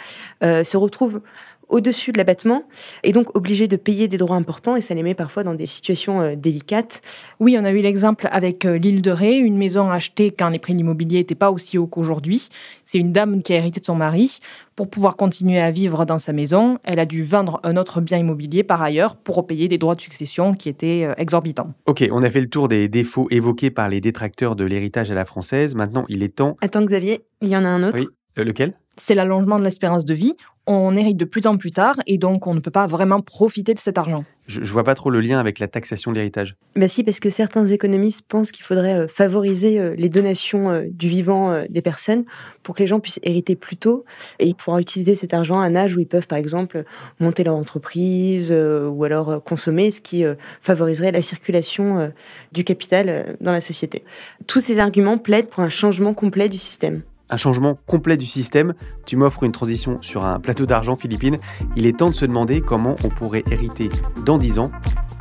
euh, 0.45 0.65
se 0.65 0.77
retrouvent 0.77 1.23
au-dessus 1.71 2.13
de 2.13 2.19
l'abattement 2.19 2.65
et 3.03 3.13
donc 3.13 3.35
obligés 3.37 3.69
de 3.69 3.77
payer 3.77 4.09
des 4.09 4.17
droits 4.17 4.37
importants 4.37 4.77
et 4.77 4.81
ça 4.81 4.95
les 4.95 5.03
met 5.03 5.15
parfois 5.15 5.45
dans 5.45 5.55
des 5.55 5.67
situations 5.67 6.21
euh, 6.21 6.35
délicates. 6.37 7.01
Oui, 7.41 7.57
on 7.59 7.65
a 7.65 7.71
eu 7.71 7.81
l'exemple 7.81 8.29
avec 8.31 8.65
euh, 8.65 8.79
l'île 8.79 9.03
de 9.03 9.11
Ré, 9.11 9.37
une 9.37 9.57
maison 9.57 9.91
achetée 9.91 10.31
quand 10.31 10.49
les 10.49 10.59
prix 10.59 10.75
de 10.75 10.79
l'immobilier 10.79 11.19
n'étaient 11.19 11.35
pas 11.35 11.51
aussi 11.51 11.79
hauts 11.79 11.87
qu'aujourd'hui. 11.87 12.49
C'est 12.85 12.99
une 12.99 13.13
dame 13.13 13.43
qui 13.43 13.53
a 13.53 13.57
hérité 13.57 13.81
de 13.81 13.85
son 13.85 13.97
mari. 13.97 14.41
Pour 14.77 14.89
pouvoir 14.89 15.17
continuer 15.17 15.61
à 15.61 15.71
vivre 15.71 16.07
dans 16.07 16.19
sa 16.19 16.33
maison, 16.33 16.79
elle 16.85 16.99
a 16.99 17.07
dû 17.07 17.23
vendre 17.23 17.61
un 17.65 17.77
autre 17.77 18.01
bien 18.01 18.17
immobilier 18.19 18.63
par 18.63 18.81
ailleurs 18.81 19.15
pour 19.15 19.35
repayer 19.35 19.69
des 19.69 19.77
droits 19.77 19.95
de 19.95 20.01
succession 20.01 20.55
qui 20.55 20.69
étaient 20.69 21.05
euh, 21.05 21.15
exorbitants. 21.19 21.75
Ok, 21.87 22.09
on 22.11 22.23
a 22.23 22.31
fait 22.31 22.41
le 22.41 22.49
tour 22.49 22.69
des 22.69 22.89
défauts 22.89 23.29
évoqués 23.31 23.71
par 23.71 23.89
les 23.89 24.01
détracteurs 24.01 24.57
de 24.57 24.65
l'héritage 24.65 25.11
à 25.11 25.15
la 25.15 25.25
française. 25.25 25.75
Maintenant, 25.75 26.05
il 26.09 26.23
est 26.23 26.37
temps... 26.37 26.57
Attends 26.63 26.85
Xavier, 26.85 27.25
il 27.43 27.49
y 27.49 27.57
en 27.57 27.65
a 27.65 27.69
un 27.69 27.83
autre. 27.83 27.99
Oui, 28.01 28.45
lequel? 28.45 28.75
C'est 28.97 29.15
l'allongement 29.15 29.59
de 29.59 29.65
l'espérance 29.65 30.05
de 30.05 30.15
vie 30.15 30.35
on 30.67 30.97
hérite 30.97 31.17
de 31.17 31.25
plus 31.25 31.47
en 31.47 31.57
plus 31.57 31.73
tard 31.73 31.97
et 32.07 32.19
donc 32.19 32.47
on 32.47 32.55
ne 32.55 32.61
peut 32.61 32.71
pas 32.71 32.87
vraiment 32.87 33.21
profiter 33.21 33.75
de 33.75 33.79
cet 33.79 33.99
argent. 33.99 34.25
Je, 34.47 34.61
ne 34.61 34.67
vois 34.67 34.83
pas 34.83 34.97
trop 34.97 35.11
le 35.11 35.21
lien 35.21 35.39
avec 35.39 35.61
la 35.61 35.69
taxation 35.69 36.11
de 36.11 36.17
l'héritage. 36.17 36.57
Bah 36.75 36.89
si, 36.89 37.05
parce 37.05 37.21
que 37.21 37.31
certains 37.31 37.67
économistes 37.67 38.27
pensent 38.27 38.51
qu'il 38.51 38.65
faudrait 38.65 38.99
euh, 38.99 39.07
favoriser 39.07 39.79
euh, 39.79 39.95
les 39.97 40.09
donations 40.09 40.71
euh, 40.71 40.87
du 40.91 41.07
vivant 41.07 41.65
des 41.69 41.83
personnes 41.83 42.25
pour 42.65 42.75
que 42.75 42.81
les 42.81 42.89
gens 42.89 42.99
puissent 42.99 43.21
hériter 43.23 43.55
plus 43.55 43.77
tôt 43.77 44.05
et 44.41 44.53
pouvoir 44.55 44.79
utiliser 44.79 45.15
cet 45.15 45.35
argent 45.35 45.61
à 45.61 45.65
un 45.65 45.77
âge 45.77 45.97
où 45.97 46.01
ils 46.01 46.07
peuvent, 46.07 46.27
par 46.27 46.39
exemple, 46.39 46.85
monter 47.21 47.45
leur 47.45 47.55
entreprise 47.55 48.53
ou 48.53 49.05
alors 49.05 49.43
consommer, 49.43 49.91
ce 49.91 50.01
qui 50.01 50.25
favoriserait 50.61 51.13
la 51.13 51.23
circulation 51.23 52.13
du 52.53 52.65
capital 52.65 53.37
dans 53.41 53.53
la 53.53 53.61
société. 53.61 54.05
Tous 54.47 54.61
ces 54.61 54.79
arguments 54.79 55.19
plaident 55.19 55.49
pour 55.49 55.63
un 55.63 55.69
changement 55.69 56.15
complet 56.15 56.49
du 56.49 56.59
système 56.59 57.03
un 57.31 57.37
changement 57.37 57.79
complet 57.87 58.17
du 58.17 58.27
système. 58.27 58.75
Tu 59.07 59.17
m'offres 59.17 59.45
une 59.45 59.53
transition 59.53 60.03
sur 60.03 60.25
un 60.25 60.41
plateau 60.41 60.67
d'argent 60.67 60.97
philippine. 60.97 61.39
Il 61.77 61.87
est 61.87 61.97
temps 61.97 62.11
de 62.11 62.15
se 62.15 62.27
demander 62.27 62.61
comment 62.61 62.97
on 63.05 63.09
pourrait 63.09 63.45
hériter 63.51 63.89
dans 64.25 64.39
10 64.39 64.59
ans 64.59 64.71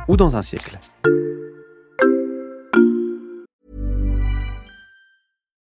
ou 0.08 0.16
dans 0.16 0.36
un 0.36 0.42
siècle. 0.42 0.78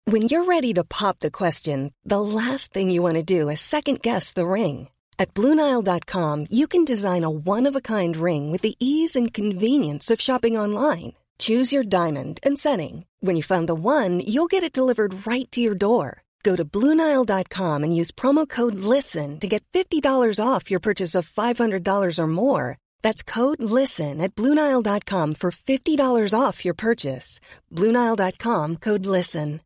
When 0.06 0.22
you're 0.22 0.44
ready 0.44 0.72
to 0.74 0.84
pop 0.84 1.18
the 1.20 1.30
question, 1.30 1.90
the 2.04 2.20
last 2.20 2.72
thing 2.72 2.90
you 2.90 3.02
want 3.02 3.16
to 3.16 3.22
do 3.22 3.48
is 3.48 3.60
second 3.60 4.00
guess 4.02 4.32
the 4.32 4.46
ring. 4.46 4.88
At 5.18 5.32
Bluenile.com, 5.34 6.46
you 6.50 6.66
can 6.66 6.84
design 6.84 7.24
a 7.24 7.30
one 7.30 7.66
of 7.66 7.74
a 7.74 7.80
kind 7.80 8.16
ring 8.16 8.52
with 8.52 8.62
the 8.62 8.74
ease 8.78 9.16
and 9.16 9.32
convenience 9.32 10.10
of 10.10 10.20
shopping 10.20 10.58
online. 10.58 11.14
Choose 11.38 11.72
your 11.72 11.82
diamond 11.82 12.38
and 12.42 12.58
setting. 12.58 13.06
When 13.20 13.34
you 13.34 13.42
find 13.42 13.66
the 13.66 13.74
one, 13.74 14.20
you'll 14.20 14.46
get 14.46 14.62
it 14.62 14.72
delivered 14.76 15.26
right 15.26 15.50
to 15.52 15.60
your 15.60 15.74
door. 15.74 16.23
Go 16.44 16.54
to 16.56 16.64
Bluenile.com 16.64 17.82
and 17.82 17.96
use 17.96 18.12
promo 18.12 18.46
code 18.46 18.76
LISTEN 18.76 19.40
to 19.40 19.48
get 19.48 19.64
$50 19.72 20.38
off 20.38 20.70
your 20.70 20.80
purchase 20.80 21.14
of 21.14 21.26
$500 21.26 22.18
or 22.18 22.26
more. 22.26 22.76
That's 23.02 23.22
code 23.22 23.62
LISTEN 23.62 24.20
at 24.20 24.34
Bluenile.com 24.34 25.36
for 25.36 25.50
$50 25.50 26.38
off 26.38 26.64
your 26.64 26.74
purchase. 26.74 27.40
Bluenile.com 27.72 28.76
code 28.76 29.06
LISTEN. 29.06 29.60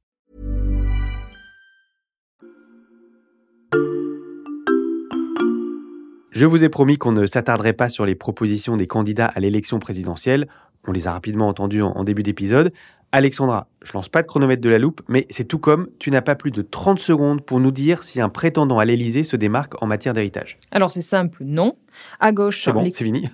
Je 6.39 6.47
vous 6.47 6.63
ai 6.63 6.69
promis 6.69 6.99
qu'on 6.99 7.11
ne 7.11 7.27
s'attarderait 7.27 7.73
pas 7.73 7.89
sur 7.89 8.07
les 8.07 8.15
propositions 8.15 8.77
des 8.77 8.87
candidats 8.87 9.27
à 9.27 9.41
l'élection 9.41 9.81
présidentielle. 9.81 10.47
On 10.87 10.93
les 10.93 11.09
a 11.09 11.13
rapidement 11.13 11.49
entendues 11.49 11.83
en, 11.83 12.05
début 12.05 12.23
d'épisode. 12.23 12.73
Alexandra, 13.11 13.69
je 13.83 13.93
lance 13.95 14.09
pas 14.09 14.23
de 14.23 14.27
chronomètre 14.27 14.61
de 14.61 14.69
la 14.69 14.79
loupe, 14.79 15.01
mais 15.09 15.27
c'est 15.31 15.45
tout 15.45 15.59
comme 15.59 15.89
tu 15.99 16.11
n'as 16.11 16.21
pas 16.21 16.35
plus 16.35 16.51
de 16.51 16.63
30 16.63 16.99
secondes 16.99 17.41
pour 17.41 17.61
nous 17.61 17.71
dire 17.71 18.03
si 18.03 18.21
un 18.21 18.29
prétendant 18.29 18.79
à 18.79 18.85
l'Élysée 18.85 19.23
se 19.23 19.37
démarque 19.37 19.83
en 19.83 19.87
matière 19.87 20.13
d'héritage. 20.13 20.57
Alors 20.73 20.91
c'est 20.91 21.03
simple, 21.03 21.43
non. 21.45 21.73
À 22.21 22.31
gauche, 22.31 22.63
C'est 22.65 22.73
bon, 22.73 22.83
les... 22.83 22.93
c'est 22.93 23.03
fini. 23.03 23.29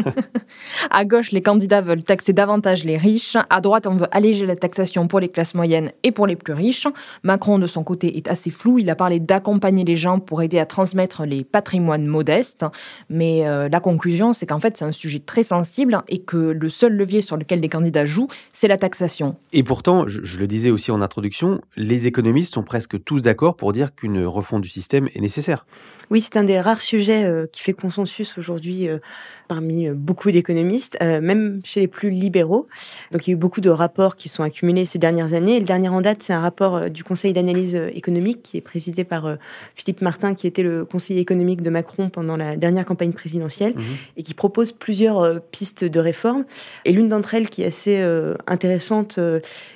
à 0.90 1.04
gauche, 1.04 1.30
les 1.30 1.42
candidats 1.42 1.80
veulent 1.80 2.02
taxer 2.02 2.32
davantage 2.32 2.82
les 2.82 2.96
riches. 2.96 3.36
À 3.50 3.60
droite, 3.60 3.86
on 3.86 3.94
veut 3.94 4.08
alléger 4.10 4.46
la 4.46 4.56
taxation 4.56 5.06
pour 5.06 5.20
les 5.20 5.28
classes 5.28 5.54
moyennes 5.54 5.92
et 6.02 6.10
pour 6.10 6.26
les 6.26 6.34
plus 6.34 6.54
riches. 6.54 6.88
Macron, 7.22 7.60
de 7.60 7.68
son 7.68 7.84
côté, 7.84 8.16
est 8.16 8.26
assez 8.26 8.50
flou. 8.50 8.80
Il 8.80 8.90
a 8.90 8.96
parlé 8.96 9.20
d'accompagner 9.20 9.84
les 9.84 9.94
gens 9.94 10.18
pour 10.18 10.42
aider 10.42 10.58
à 10.58 10.66
transmettre 10.66 11.24
les 11.24 11.44
patrimoines 11.44 12.06
modestes. 12.06 12.64
Mais 13.10 13.46
euh, 13.46 13.68
la 13.68 13.78
conclusion, 13.78 14.32
c'est 14.32 14.46
qu'en 14.46 14.58
fait, 14.58 14.76
c'est 14.76 14.84
un 14.84 14.92
sujet 14.92 15.20
très 15.20 15.44
sensible 15.44 16.02
et 16.08 16.18
que 16.18 16.36
le 16.36 16.68
seul 16.68 16.94
levier 16.94 17.22
sur 17.22 17.36
lequel 17.36 17.60
les 17.60 17.68
candidats 17.68 18.06
jouent, 18.06 18.28
c'est 18.52 18.66
la 18.66 18.76
taxation. 18.76 19.09
Et 19.52 19.62
pourtant, 19.62 20.06
je, 20.06 20.20
je 20.22 20.38
le 20.38 20.46
disais 20.46 20.70
aussi 20.70 20.90
en 20.90 21.02
introduction, 21.02 21.60
les 21.76 22.06
économistes 22.06 22.54
sont 22.54 22.62
presque 22.62 23.02
tous 23.02 23.22
d'accord 23.22 23.56
pour 23.56 23.72
dire 23.72 23.94
qu'une 23.94 24.24
refonte 24.24 24.62
du 24.62 24.68
système 24.68 25.08
est 25.14 25.20
nécessaire. 25.20 25.66
Oui, 26.10 26.20
c'est 26.20 26.36
un 26.36 26.44
des 26.44 26.60
rares 26.60 26.80
sujets 26.80 27.24
euh, 27.24 27.46
qui 27.50 27.62
fait 27.62 27.72
consensus 27.72 28.36
aujourd'hui 28.36 28.88
euh, 28.88 28.98
parmi 29.50 29.88
euh, 29.88 29.94
beaucoup 29.94 30.30
d'économistes, 30.30 30.96
euh, 31.02 31.20
même 31.20 31.60
chez 31.64 31.80
les 31.80 31.88
plus 31.88 32.10
libéraux. 32.10 32.66
Donc 33.10 33.26
il 33.26 33.30
y 33.30 33.32
a 33.32 33.34
eu 33.34 33.36
beaucoup 33.36 33.60
de 33.60 33.68
rapports 33.68 34.14
qui 34.14 34.28
sont 34.28 34.44
accumulés 34.44 34.84
ces 34.86 35.00
dernières 35.00 35.34
années. 35.34 35.56
Et 35.56 35.58
le 35.58 35.66
dernier 35.66 35.88
en 35.88 36.00
date, 36.00 36.22
c'est 36.22 36.32
un 36.32 36.38
rapport 36.40 36.76
euh, 36.76 36.88
du 36.88 37.02
Conseil 37.02 37.32
d'analyse 37.32 37.74
économique 37.92 38.42
qui 38.44 38.58
est 38.58 38.60
présidé 38.60 39.02
par 39.02 39.26
euh, 39.26 39.34
Philippe 39.74 40.02
Martin, 40.02 40.34
qui 40.34 40.46
était 40.46 40.62
le 40.62 40.84
conseiller 40.84 41.20
économique 41.20 41.62
de 41.62 41.70
Macron 41.70 42.10
pendant 42.10 42.36
la 42.36 42.56
dernière 42.56 42.84
campagne 42.84 43.12
présidentielle, 43.12 43.72
Mhm. 43.74 43.82
et 44.18 44.22
qui 44.22 44.34
propose 44.34 44.70
plusieurs 44.70 45.40
pistes 45.50 45.84
de 45.84 45.98
réforme. 46.00 46.44
Et 46.84 46.92
l'une 46.92 47.08
d'entre 47.08 47.34
elles 47.34 47.48
qui 47.48 47.62
est 47.62 47.66
assez 47.66 47.96
intéressante, 48.46 49.18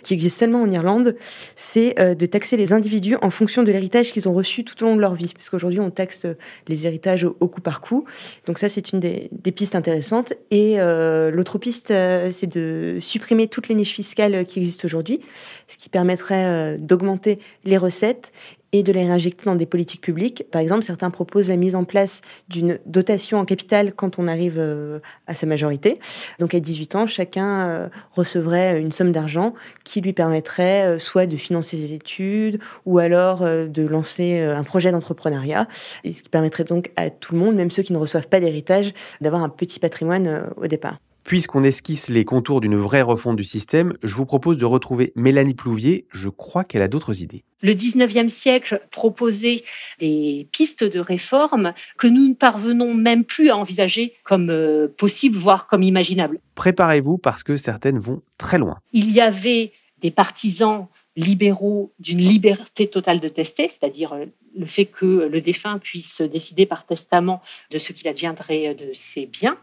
qui 0.05 0.15
existe 0.15 0.39
seulement 0.39 0.63
en 0.63 0.71
Irlande, 0.71 1.17
c'est 1.57 1.95
de 2.23 2.27
taxer 2.27 2.57
les 2.57 2.73
individus 2.73 3.17
en 3.23 3.31
fonction 3.31 3.63
de 3.65 3.73
l'héritage 3.73 4.13
qu'ils 4.13 4.29
ont 4.29 4.35
reçu 4.35 4.63
tout 4.63 4.81
au 4.83 4.87
long 4.87 4.97
de 4.97 5.01
leur 5.01 5.15
vie. 5.15 5.33
Parce 5.35 5.49
qu'aujourd'hui, 5.51 5.81
on 5.81 5.91
taxe 5.91 6.27
les 6.69 6.87
héritages 6.87 7.25
au, 7.25 7.37
au 7.41 7.49
coup 7.49 7.61
par 7.61 7.81
coup. 7.81 8.05
Donc 8.47 8.59
ça, 8.59 8.69
c'est 8.69 8.93
une 8.93 9.01
des, 9.01 9.29
des 9.33 9.53
pistes 9.53 9.64
intéressantes. 9.73 10.35
Et 10.51 10.79
euh, 10.79 11.31
l'autre 11.31 11.59
piste, 11.59 11.91
euh, 11.91 12.31
c'est 12.31 12.47
de 12.47 12.99
supprimer 13.01 13.49
toutes 13.49 13.69
les 13.69 13.75
niches 13.75 13.95
fiscales 13.95 14.45
qui 14.45 14.59
existent 14.59 14.87
aujourd'hui, 14.87 15.21
ce 15.67 15.79
qui 15.79 15.89
permettrait 15.89 16.45
euh, 16.45 16.77
d'augmenter 16.79 17.39
les 17.65 17.79
recettes 17.79 18.33
et 18.75 18.83
de 18.83 18.93
les 18.93 19.05
réinjecter 19.05 19.45
dans 19.45 19.55
des 19.55 19.67
politiques 19.67 20.01
publiques. 20.01 20.47
Par 20.51 20.61
exemple, 20.61 20.83
certains 20.83 21.09
proposent 21.09 21.49
la 21.49 21.55
mise 21.55 21.77
en 21.77 21.85
place 21.85 22.23
d'une 22.49 22.81
dotation 22.87 23.39
en 23.39 23.45
capital 23.45 23.95
quand 23.95 24.19
on 24.19 24.27
arrive 24.27 24.57
euh, 24.59 24.99
à 25.29 25.37
sa 25.37 25.47
majorité. 25.47 26.01
Donc 26.41 26.55
à 26.55 26.61
18 26.61 26.97
ans, 26.97 27.07
chacun 27.07 27.69
euh, 27.69 27.89
recevrait 28.15 28.81
une 28.81 28.91
somme 28.91 29.13
d'argent 29.13 29.55
qui 29.85 30.01
lui 30.01 30.13
permettrait 30.13 30.87
euh, 30.87 30.99
soit 30.99 31.27
de 31.27 31.37
financer 31.37 31.77
ses 31.77 31.93
études 31.93 32.59
ou 32.85 32.99
alors 32.99 33.43
de 33.45 33.87
lancer 33.87 34.41
un 34.41 34.65
projet 34.65 34.91
d'entrepreneuriat, 34.91 35.69
et 36.03 36.13
ce 36.13 36.25
qui 36.25 36.29
permettrait 36.29 36.65
donc 36.65 36.91
à 36.97 37.11
tout 37.11 37.35
le 37.35 37.39
monde, 37.39 37.55
même 37.55 37.71
ceux 37.71 37.85
qui 37.85 37.93
ne 37.93 37.99
reçoivent 37.99 38.29
pas 38.29 38.41
d'héritage, 38.41 38.93
d'avoir 39.21 39.45
un 39.45 39.49
petit 39.49 39.79
patrimoine 39.79 40.47
au 40.57 40.67
départ. 40.67 40.99
Puisqu'on 41.25 41.65
esquisse 41.65 42.11
les 42.11 42.27
contours 42.27 42.61
d'une 42.61 42.77
vraie 42.77 43.01
refonte 43.01 43.37
du 43.37 43.45
système, 43.45 43.95
je 44.03 44.15
vous 44.15 44.27
propose 44.27 44.59
de 44.59 44.67
retrouver 44.67 45.13
Mélanie 45.17 45.55
Plouvier. 45.55 46.07
Je 46.11 46.29
crois 46.29 46.65
qu'elle 46.65 46.83
a 46.83 46.89
d'autres 46.89 47.23
idées. 47.23 47.45
Le 47.63 47.73
19e 47.73 48.29
siècle 48.29 48.83
proposait 48.91 49.65
des 50.01 50.47
pistes 50.53 50.85
de 50.85 51.01
réforme 51.01 51.73
que 51.97 52.07
nous 52.07 52.29
ne 52.29 52.35
parvenons 52.35 52.93
même 52.93 53.25
plus 53.25 53.49
à 53.49 53.57
envisager 53.57 54.13
comme 54.23 54.51
euh, 54.51 54.87
possible, 54.99 55.39
voire 55.39 55.67
comme 55.67 55.83
imaginable. 55.83 56.41
Préparez-vous 56.57 57.17
parce 57.17 57.43
que 57.43 57.57
certaines 57.57 57.99
vont 57.99 58.21
très 58.37 58.59
loin. 58.59 58.81
Il 58.93 59.11
y 59.11 59.23
avait 59.23 59.73
des 60.03 60.11
partisans 60.11 60.89
libéraux 61.17 61.93
d'une 61.99 62.19
liberté 62.19 62.89
totale 62.89 63.21
de 63.21 63.29
tester, 63.29 63.69
c'est-à-dire 63.69 64.13
euh, 64.15 64.27
le 64.57 64.67
fait 64.67 64.87
que 64.87 65.27
le 65.27 65.41
défunt 65.41 65.79
puisse 65.79 66.21
décider 66.21 66.67
par 66.67 66.87
testament 66.87 67.43
de 67.71 67.79
ce 67.79 67.93
qu'il 67.93 68.09
adviendrait 68.09 68.75
de 68.75 68.93
ses 68.93 69.27
biens, 69.27 69.59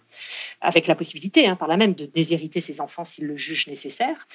avec 0.59 0.87
la 0.87 0.95
possibilité 0.95 1.47
hein, 1.47 1.55
par 1.55 1.67
là 1.67 1.77
même 1.77 1.93
de 1.93 2.05
déshériter 2.05 2.61
ses 2.61 2.81
enfants 2.81 3.03
s'il 3.03 3.25
le 3.25 3.37
juge 3.37 3.67
nécessaire. 3.67 4.27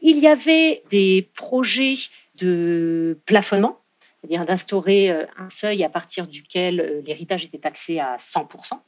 Il 0.00 0.18
y 0.18 0.26
avait 0.26 0.82
des 0.90 1.28
projets 1.34 1.94
de 2.36 3.18
plafonnement, 3.26 3.80
c'est-à-dire 4.20 4.44
d'instaurer 4.44 5.10
euh, 5.10 5.26
un 5.36 5.50
seuil 5.50 5.84
à 5.84 5.88
partir 5.88 6.26
duquel 6.26 6.80
euh, 6.80 7.02
l'héritage 7.04 7.44
était 7.44 7.58
taxé 7.58 7.98
à 7.98 8.16
100%. 8.16 8.78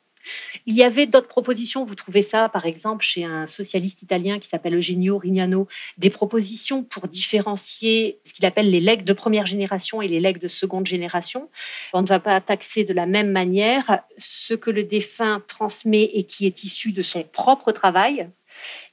Il 0.67 0.75
y 0.75 0.83
avait 0.83 1.07
d'autres 1.07 1.29
propositions, 1.29 1.85
vous 1.85 1.95
trouvez 1.95 2.23
ça 2.23 2.49
par 2.49 2.67
exemple 2.67 3.05
chez 3.05 3.25
un 3.25 3.47
socialiste 3.47 4.03
italien 4.03 4.39
qui 4.39 4.49
s'appelle 4.49 4.75
Eugenio 4.75 5.19
Rignano, 5.19 5.69
des 5.99 6.11
propositions 6.11 6.83
pour 6.83 7.09
différencier 7.09 8.19
ce 8.25 8.33
qu'il 8.33 8.45
appelle 8.47 8.71
les 8.71 8.81
legs 8.81 9.05
de 9.05 9.12
première 9.12 9.47
génération 9.47 10.03
et 10.03 10.09
les 10.09 10.21
legs 10.21 10.39
de 10.39 10.49
seconde 10.49 10.87
génération. 10.87 11.49
On 11.93 12.03
ne 12.03 12.07
va 12.07 12.21
pas 12.21 12.41
taxer 12.41 12.85
de 12.85 12.93
la 12.93 13.07
même 13.07 13.31
manière 13.31 14.00
ce 14.19 14.55
que 14.55 14.71
le 14.71 14.85
défunt 14.85 15.43
transmet 15.47 16.11
et 16.15 16.25
qui 16.25 16.47
est 16.47 16.65
issu 16.65 16.93
de 16.93 17.03
son 17.03 17.23
propre 17.23 17.73
travail 17.73 18.29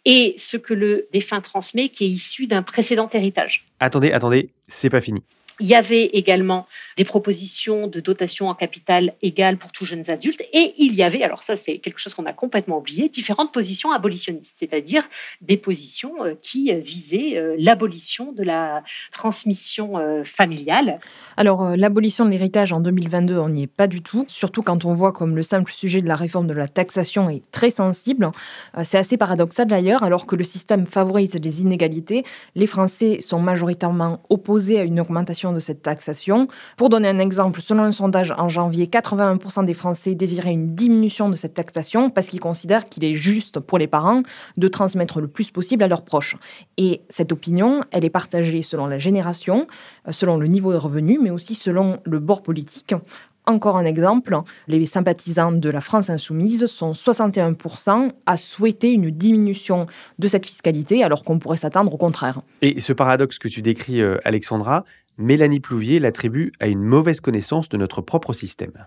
et 0.05 0.35
ce 0.37 0.57
que 0.57 0.73
le 0.73 1.07
défunt 1.11 1.41
transmet 1.41 1.89
qui 1.89 2.05
est 2.05 2.09
issu 2.09 2.47
d'un 2.47 2.63
précédent 2.63 3.09
héritage. 3.11 3.65
Attendez, 3.79 4.11
attendez, 4.11 4.49
c'est 4.67 4.89
pas 4.89 5.01
fini. 5.01 5.21
Il 5.59 5.67
y 5.67 5.75
avait 5.75 6.05
également 6.05 6.67
des 6.97 7.05
propositions 7.05 7.87
de 7.87 7.99
dotation 7.99 8.47
en 8.47 8.55
capital 8.55 9.13
égale 9.21 9.57
pour 9.57 9.71
tous 9.71 9.85
jeunes 9.85 10.09
adultes. 10.09 10.41
Et 10.53 10.73
il 10.77 10.93
y 10.93 11.03
avait, 11.03 11.23
alors 11.23 11.43
ça 11.43 11.55
c'est 11.55 11.77
quelque 11.79 11.99
chose 11.99 12.13
qu'on 12.13 12.25
a 12.25 12.33
complètement 12.33 12.77
oublié, 12.77 13.09
différentes 13.09 13.51
positions 13.51 13.91
abolitionnistes, 13.91 14.55
c'est-à-dire 14.55 15.07
des 15.41 15.57
positions 15.57 16.23
euh, 16.23 16.33
qui 16.41 16.73
visaient 16.73 17.37
euh, 17.37 17.55
l'abolition 17.57 18.31
de 18.31 18.43
la 18.43 18.83
transmission 19.11 19.97
euh, 19.97 20.23
familiale. 20.23 20.99
Alors, 21.35 21.63
euh, 21.63 21.75
l'abolition 21.75 22.25
de 22.25 22.31
l'héritage 22.31 22.73
en 22.73 22.79
2022, 22.79 23.37
on 23.37 23.49
n'y 23.49 23.63
est 23.63 23.67
pas 23.67 23.87
du 23.87 24.01
tout, 24.01 24.25
surtout 24.27 24.63
quand 24.63 24.85
on 24.85 24.93
voit 24.93 25.11
comme 25.11 25.35
le 25.35 25.43
simple 25.43 25.71
sujet 25.71 26.01
de 26.01 26.07
la 26.07 26.15
réforme 26.15 26.47
de 26.47 26.53
la 26.53 26.67
taxation 26.67 27.29
est 27.29 27.49
très 27.51 27.69
sensible. 27.69 28.31
Euh, 28.77 28.81
c'est 28.83 28.97
assez 28.97 29.17
paradoxal 29.17 29.67
d'ailleurs, 29.67 30.03
alors 30.03 30.25
que 30.25 30.35
le 30.35 30.43
système 30.43 30.85
favorise 30.85 31.33
les 31.33 31.61
inégalités, 31.61 32.23
les 32.55 32.67
Français 32.67 33.19
sont 33.21 33.39
majoritairement 33.39 34.21
opposés 34.29 34.79
à 34.79 34.83
une 34.83 34.99
augmentation 34.99 35.46
de 35.53 35.59
cette 35.59 35.81
taxation. 35.81 36.47
Pour 36.77 36.89
donner 36.89 37.07
un 37.07 37.19
exemple, 37.19 37.61
selon 37.61 37.83
un 37.83 37.91
sondage 37.91 38.33
en 38.37 38.49
janvier, 38.49 38.85
81% 38.85 39.65
des 39.65 39.73
Français 39.73 40.15
désiraient 40.15 40.53
une 40.53 40.75
diminution 40.75 41.29
de 41.29 41.35
cette 41.35 41.53
taxation 41.53 42.09
parce 42.09 42.27
qu'ils 42.27 42.39
considèrent 42.39 42.85
qu'il 42.85 43.05
est 43.05 43.15
juste 43.15 43.59
pour 43.59 43.77
les 43.77 43.87
parents 43.87 44.23
de 44.57 44.67
transmettre 44.67 45.21
le 45.21 45.27
plus 45.27 45.51
possible 45.51 45.83
à 45.83 45.87
leurs 45.87 46.03
proches. 46.03 46.37
Et 46.77 47.01
cette 47.09 47.31
opinion, 47.31 47.81
elle 47.91 48.05
est 48.05 48.09
partagée 48.09 48.61
selon 48.61 48.87
la 48.87 48.99
génération, 48.99 49.67
euh, 50.07 50.11
selon 50.11 50.37
le 50.37 50.47
niveau 50.47 50.71
de 50.71 50.77
revenu, 50.77 51.19
mais 51.21 51.29
aussi 51.29 51.55
selon 51.55 51.99
le 52.03 52.19
bord 52.19 52.43
politique. 52.43 52.93
Encore 53.47 53.77
un 53.77 53.85
exemple, 53.85 54.37
les 54.67 54.85
sympathisants 54.85 55.53
de 55.53 55.69
la 55.69 55.79
France 55.79 56.09
insoumise 56.09 56.65
sont 56.65 56.91
61% 56.91 58.11
à 58.25 58.35
souhaiter 58.35 58.91
une 58.91 59.09
diminution 59.09 59.87
de 60.19 60.27
cette 60.27 60.45
fiscalité, 60.45 61.01
alors 61.01 61.23
qu'on 61.23 61.39
pourrait 61.39 61.55
s'attendre 61.55 61.93
au 61.93 61.97
contraire. 61.97 62.39
Et 62.61 62.81
ce 62.81 62.91
paradoxe 62.91 63.39
que 63.39 63.47
tu 63.47 63.61
décris, 63.61 64.01
euh, 64.01 64.17
Alexandra, 64.25 64.83
Mélanie 65.17 65.59
Plouvier 65.59 65.99
l'attribue 65.99 66.51
à 66.59 66.67
une 66.67 66.83
mauvaise 66.83 67.21
connaissance 67.21 67.69
de 67.69 67.77
notre 67.77 68.01
propre 68.01 68.33
système. 68.33 68.85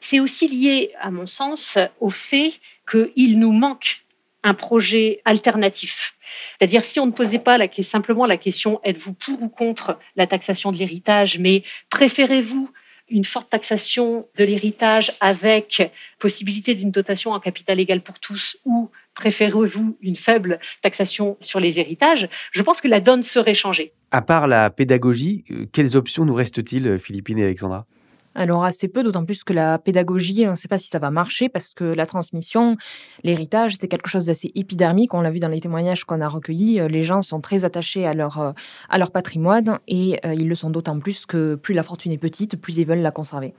C'est 0.00 0.20
aussi 0.20 0.48
lié, 0.48 0.92
à 1.00 1.10
mon 1.10 1.26
sens, 1.26 1.78
au 2.00 2.10
fait 2.10 2.52
qu'il 2.90 3.38
nous 3.38 3.52
manque 3.52 4.04
un 4.44 4.54
projet 4.54 5.20
alternatif. 5.24 6.14
C'est-à-dire 6.58 6.84
si 6.84 6.98
on 6.98 7.06
ne 7.06 7.12
posait 7.12 7.38
pas 7.38 7.58
la, 7.58 7.68
simplement 7.82 8.26
la 8.26 8.36
question 8.36 8.80
êtes-vous 8.84 9.14
pour 9.14 9.42
ou 9.42 9.48
contre 9.48 9.98
la 10.16 10.26
taxation 10.26 10.72
de 10.72 10.78
l'héritage, 10.78 11.38
mais 11.38 11.62
préférez-vous 11.90 12.70
une 13.08 13.24
forte 13.24 13.50
taxation 13.50 14.26
de 14.36 14.44
l'héritage 14.44 15.12
avec 15.20 15.92
possibilité 16.18 16.74
d'une 16.74 16.90
dotation 16.90 17.32
en 17.32 17.40
capital 17.40 17.78
égal 17.78 18.00
pour 18.00 18.18
tous 18.18 18.56
ou 18.64 18.90
préférez-vous 19.14 19.96
une 20.00 20.16
faible 20.16 20.58
taxation 20.82 21.36
sur 21.40 21.60
les 21.60 21.78
héritages, 21.78 22.28
je 22.52 22.62
pense 22.62 22.80
que 22.80 22.88
la 22.88 23.00
donne 23.00 23.22
serait 23.22 23.54
changée. 23.54 23.92
À 24.10 24.22
part 24.22 24.46
la 24.46 24.70
pédagogie, 24.70 25.44
euh, 25.50 25.66
quelles 25.72 25.96
options 25.96 26.24
nous 26.24 26.34
reste-t-il, 26.34 26.98
Philippine 26.98 27.38
et 27.38 27.44
Alexandra? 27.44 27.86
Alors 28.34 28.64
assez 28.64 28.88
peu, 28.88 29.02
d'autant 29.02 29.24
plus 29.24 29.44
que 29.44 29.52
la 29.52 29.78
pédagogie, 29.78 30.46
on 30.46 30.50
ne 30.50 30.56
sait 30.56 30.68
pas 30.68 30.78
si 30.78 30.88
ça 30.88 30.98
va 30.98 31.10
marcher 31.10 31.48
parce 31.48 31.74
que 31.74 31.84
la 31.84 32.06
transmission, 32.06 32.76
l'héritage, 33.24 33.76
c'est 33.78 33.88
quelque 33.88 34.08
chose 34.08 34.26
d'assez 34.26 34.50
épidermique. 34.54 35.12
On 35.12 35.20
l'a 35.20 35.30
vu 35.30 35.38
dans 35.38 35.48
les 35.48 35.60
témoignages 35.60 36.04
qu'on 36.04 36.20
a 36.20 36.28
recueillis. 36.28 36.80
Euh, 36.80 36.88
les 36.88 37.02
gens 37.02 37.20
sont 37.20 37.40
très 37.40 37.64
attachés 37.64 38.06
à 38.06 38.14
leur, 38.14 38.40
euh, 38.40 38.52
à 38.88 38.98
leur 38.98 39.10
patrimoine 39.10 39.78
et 39.86 40.18
euh, 40.24 40.34
ils 40.34 40.48
le 40.48 40.54
sont 40.54 40.70
d'autant 40.70 40.98
plus 40.98 41.26
que 41.26 41.56
plus 41.56 41.74
la 41.74 41.82
fortune 41.82 42.12
est 42.12 42.18
petite, 42.18 42.56
plus 42.56 42.78
ils 42.78 42.86
veulent 42.86 43.02
la 43.02 43.10
conserver. 43.10 43.52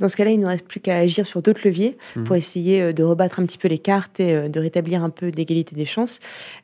Dans 0.00 0.08
ce 0.08 0.16
cas-là, 0.16 0.30
il 0.30 0.38
ne 0.38 0.42
nous 0.42 0.48
reste 0.48 0.66
plus 0.66 0.80
qu'à 0.80 0.96
agir 0.96 1.26
sur 1.26 1.42
d'autres 1.42 1.60
leviers 1.64 1.96
mmh. 2.16 2.24
pour 2.24 2.34
essayer 2.34 2.80
euh, 2.80 2.92
de 2.92 3.02
rebattre 3.02 3.38
un 3.38 3.44
petit 3.44 3.58
peu 3.58 3.68
les 3.68 3.78
cartes 3.78 4.18
et 4.18 4.34
euh, 4.34 4.48
de 4.48 4.58
rétablir 4.58 5.04
un 5.04 5.10
peu 5.10 5.30
d'égalité 5.30 5.76
des 5.76 5.84
chances. 5.84 6.20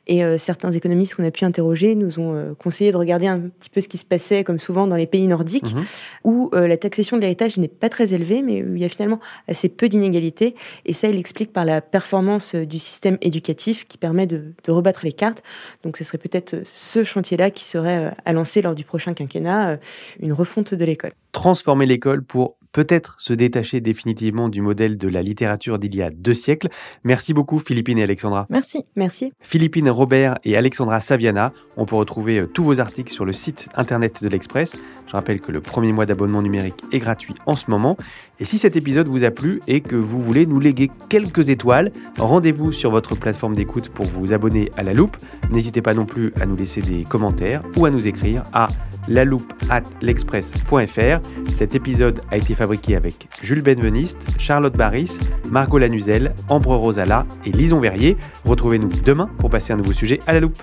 Et 0.07 0.23
euh, 0.23 0.37
certains 0.39 0.71
économistes 0.71 1.15
qu'on 1.15 1.23
a 1.23 1.31
pu 1.31 1.45
interroger 1.45 1.93
nous 1.93 2.19
ont 2.19 2.55
conseillé 2.59 2.91
de 2.91 2.97
regarder 2.97 3.27
un 3.27 3.39
petit 3.39 3.69
peu 3.69 3.79
ce 3.79 3.87
qui 3.87 3.97
se 3.97 4.05
passait, 4.05 4.43
comme 4.43 4.59
souvent 4.59 4.87
dans 4.87 4.95
les 4.95 5.05
pays 5.05 5.27
nordiques, 5.27 5.73
mmh. 5.73 5.83
où 6.23 6.49
la 6.53 6.77
taxation 6.77 7.17
de 7.17 7.21
l'héritage 7.21 7.57
n'est 7.57 7.67
pas 7.67 7.89
très 7.89 8.13
élevée, 8.13 8.41
mais 8.41 8.63
où 8.63 8.75
il 8.75 8.81
y 8.81 8.85
a 8.85 8.89
finalement 8.89 9.19
assez 9.47 9.69
peu 9.69 9.87
d'inégalités. 9.87 10.55
Et 10.85 10.93
ça, 10.93 11.07
il 11.07 11.17
explique 11.19 11.53
par 11.53 11.65
la 11.65 11.81
performance 11.81 12.55
du 12.55 12.79
système 12.79 13.17
éducatif 13.21 13.87
qui 13.87 13.97
permet 13.97 14.25
de, 14.25 14.53
de 14.63 14.71
rebattre 14.71 15.01
les 15.03 15.13
cartes. 15.13 15.43
Donc, 15.83 15.97
ce 15.97 16.03
serait 16.03 16.17
peut-être 16.17 16.61
ce 16.63 17.03
chantier-là 17.03 17.51
qui 17.51 17.65
serait 17.65 18.13
à 18.25 18.33
lancer 18.33 18.61
lors 18.61 18.75
du 18.75 18.83
prochain 18.83 19.13
quinquennat, 19.13 19.77
une 20.19 20.33
refonte 20.33 20.73
de 20.73 20.85
l'école. 20.85 21.11
Transformer 21.31 21.85
l'école 21.85 22.23
pour 22.23 22.56
peut-être 22.71 23.15
se 23.19 23.33
détacher 23.33 23.81
définitivement 23.81 24.49
du 24.49 24.61
modèle 24.61 24.97
de 24.97 25.07
la 25.07 25.21
littérature 25.21 25.79
d'il 25.79 25.95
y 25.95 26.01
a 26.01 26.09
deux 26.09 26.33
siècles. 26.33 26.69
Merci 27.03 27.33
beaucoup 27.33 27.59
Philippine 27.59 27.97
et 27.97 28.03
Alexandra. 28.03 28.47
Merci. 28.49 28.85
Merci. 28.95 29.33
Philippine 29.41 29.89
Robert 29.89 30.37
et 30.43 30.57
Alexandra 30.57 30.99
Saviana. 30.99 31.53
On 31.75 31.85
peut 31.85 31.95
retrouver 31.95 32.39
euh, 32.39 32.47
tous 32.47 32.63
vos 32.63 32.79
articles 32.79 33.11
sur 33.11 33.25
le 33.25 33.33
site 33.33 33.69
internet 33.75 34.23
de 34.23 34.29
l'Express. 34.29 34.75
Je 35.07 35.11
rappelle 35.11 35.39
que 35.39 35.51
le 35.51 35.61
premier 35.61 35.93
mois 35.93 36.05
d'abonnement 36.05 36.41
numérique 36.41 36.81
est 36.91 36.99
gratuit 36.99 37.35
en 37.45 37.55
ce 37.55 37.69
moment. 37.69 37.97
Et 38.39 38.45
si 38.45 38.57
cet 38.57 38.75
épisode 38.75 39.07
vous 39.07 39.23
a 39.23 39.31
plu 39.31 39.61
et 39.67 39.81
que 39.81 39.95
vous 39.95 40.21
voulez 40.21 40.45
nous 40.45 40.59
léguer 40.59 40.91
quelques 41.09 41.49
étoiles, 41.49 41.91
rendez-vous 42.17 42.71
sur 42.71 42.91
votre 42.91 43.15
plateforme 43.15 43.55
d'écoute 43.55 43.89
pour 43.89 44.05
vous 44.05 44.33
abonner 44.33 44.71
à 44.77 44.83
la 44.83 44.93
loupe. 44.93 45.17
N'hésitez 45.51 45.81
pas 45.81 45.93
non 45.93 46.05
plus 46.05 46.33
à 46.39 46.45
nous 46.45 46.55
laisser 46.55 46.81
des 46.81 47.03
commentaires 47.03 47.63
ou 47.75 47.85
à 47.85 47.91
nous 47.91 48.07
écrire 48.07 48.43
à 48.53 48.67
la 49.07 49.23
loupe 49.25 49.53
at 49.69 49.83
l'express.fr. 50.01 51.49
Cet 51.49 51.75
épisode 51.75 52.21
a 52.31 52.37
été 52.37 52.55
fabriqué 52.55 52.95
avec 52.95 53.27
Jules 53.41 53.61
Benveniste, 53.61 54.35
Charlotte 54.37 54.75
Barris, 54.75 55.19
Margot 55.49 55.77
Lanuzel, 55.77 56.33
Ambre 56.49 56.75
Rosala 56.75 57.25
et 57.45 57.51
Lison 57.51 57.79
Verrier. 57.79 58.17
Retrouvez-nous 58.45 58.89
demain 59.03 59.29
pour 59.37 59.49
passer 59.49 59.73
un 59.73 59.77
nouveau 59.77 59.93
sujet 59.93 60.21
à 60.27 60.33
la 60.33 60.39
loupe. 60.39 60.61